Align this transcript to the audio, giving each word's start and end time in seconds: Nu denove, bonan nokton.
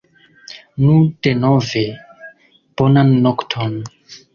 Nu 0.85 0.95
denove, 1.29 1.85
bonan 2.77 3.17
nokton. 3.25 3.83